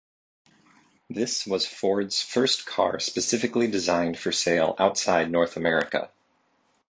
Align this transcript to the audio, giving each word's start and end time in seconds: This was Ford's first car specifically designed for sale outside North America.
This 1.11 1.45
was 1.45 1.67
Ford's 1.67 2.23
first 2.23 2.65
car 2.65 2.99
specifically 2.99 3.67
designed 3.69 4.17
for 4.17 4.31
sale 4.31 4.73
outside 4.79 5.29
North 5.29 5.55
America. 5.57 6.09